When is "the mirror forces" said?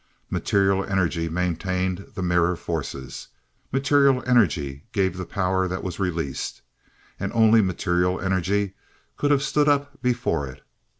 2.15-3.27